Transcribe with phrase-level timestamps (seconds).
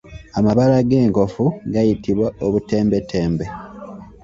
[0.39, 1.43] Amabala g’enkofu
[1.73, 3.45] gayitibwa Obutembetembe.